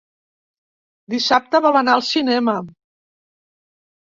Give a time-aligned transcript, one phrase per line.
[1.13, 2.57] Dissabte vol anar al cinema.